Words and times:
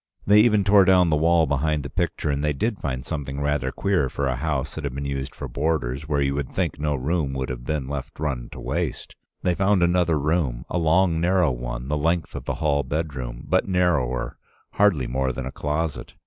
They 0.25 0.39
even 0.39 0.63
tore 0.63 0.83
down 0.83 1.11
the 1.11 1.15
wall 1.15 1.45
behind 1.45 1.83
the 1.83 1.89
picture, 1.91 2.31
and 2.31 2.43
they 2.43 2.53
did 2.53 2.79
find 2.79 3.05
something 3.05 3.39
rather 3.39 3.71
queer 3.71 4.09
for 4.09 4.25
a 4.25 4.35
house 4.35 4.73
that 4.73 4.83
had 4.83 4.95
been 4.95 5.05
used 5.05 5.35
for 5.35 5.47
boarders, 5.47 6.09
where 6.09 6.21
you 6.23 6.33
would 6.33 6.49
think 6.49 6.79
no 6.79 6.95
room 6.95 7.33
would 7.33 7.49
have 7.49 7.63
been 7.65 7.87
let 7.87 8.09
run 8.17 8.49
to 8.53 8.59
waste. 8.59 9.15
They 9.43 9.53
found 9.53 9.83
another 9.83 10.17
room, 10.17 10.65
a 10.71 10.79
long 10.79 11.21
narrow 11.21 11.51
one, 11.51 11.87
the 11.87 11.97
length 11.97 12.33
of 12.33 12.45
the 12.45 12.55
hall 12.55 12.81
bedroom, 12.81 13.45
but 13.47 13.67
narrower, 13.67 14.39
hardly 14.73 15.05
more 15.05 15.31
than 15.31 15.45
a 15.45 15.51
closet. 15.51 16.15